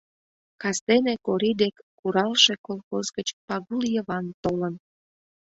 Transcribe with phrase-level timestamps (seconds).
[0.61, 4.73] Кастене Кори дек «Куралше» колхоз гыч Пагул Йыван толын.